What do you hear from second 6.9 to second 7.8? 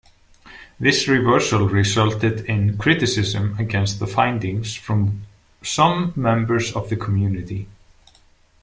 community.